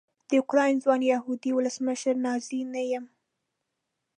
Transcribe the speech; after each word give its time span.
د 0.29 0.31
اوکراین 0.41 0.75
ځوان 0.83 1.01
یهودي 1.13 1.51
ولسمشر 1.53 2.15
نازي 2.25 2.61
نه 2.73 2.81
یم. 2.91 3.05